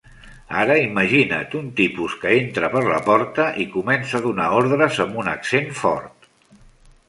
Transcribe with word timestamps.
Ara 0.61 0.77
imagina't 0.83 1.53
un 1.59 1.67
tipus 1.81 2.15
que 2.23 2.33
entra 2.39 2.71
per 2.77 2.83
la 2.89 2.99
porta 3.11 3.47
i 3.65 3.69
comença 3.77 4.19
a 4.21 4.25
donar 4.27 4.51
ordres 4.65 5.01
amb 5.07 5.23
un 5.25 5.33
accent 5.37 5.73
fort. 5.85 6.31